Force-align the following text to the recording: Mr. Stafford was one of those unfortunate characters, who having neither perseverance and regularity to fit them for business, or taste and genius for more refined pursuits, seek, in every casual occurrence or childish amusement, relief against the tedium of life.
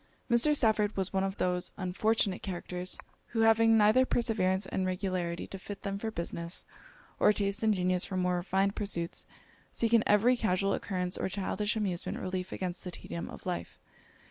Mr. 0.31 0.57
Stafford 0.57 0.97
was 0.97 1.13
one 1.13 1.23
of 1.23 1.37
those 1.37 1.71
unfortunate 1.77 2.41
characters, 2.41 2.97
who 3.27 3.41
having 3.41 3.77
neither 3.77 4.03
perseverance 4.03 4.65
and 4.65 4.83
regularity 4.83 5.45
to 5.45 5.59
fit 5.59 5.83
them 5.83 5.99
for 5.99 6.09
business, 6.09 6.65
or 7.19 7.31
taste 7.31 7.61
and 7.61 7.75
genius 7.75 8.03
for 8.03 8.17
more 8.17 8.37
refined 8.37 8.75
pursuits, 8.75 9.27
seek, 9.71 9.93
in 9.93 10.03
every 10.07 10.35
casual 10.35 10.73
occurrence 10.73 11.19
or 11.19 11.29
childish 11.29 11.75
amusement, 11.75 12.17
relief 12.17 12.51
against 12.51 12.83
the 12.83 12.89
tedium 12.89 13.29
of 13.29 13.45
life. 13.45 13.77